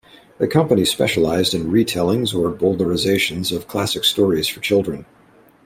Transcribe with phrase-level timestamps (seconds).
[0.39, 5.05] The company specialized in retellings or bowdlerizations of classic stories for children.